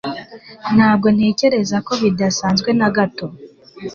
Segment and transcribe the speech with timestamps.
[0.75, 3.25] Ntabwo ntekereza ko bidasanzwe na gato